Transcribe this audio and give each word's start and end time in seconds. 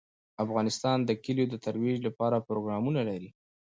افغانستان 0.43 0.97
د 1.03 1.11
کلیو 1.23 1.51
د 1.51 1.55
ترویج 1.65 1.97
لپاره 2.07 2.45
پروګرامونه 2.47 3.01
لري. 3.09 3.29